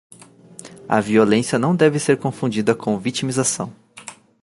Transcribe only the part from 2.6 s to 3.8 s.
com vitimização